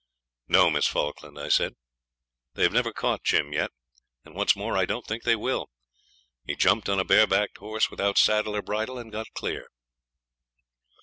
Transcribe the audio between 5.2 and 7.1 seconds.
they will. He jumped on a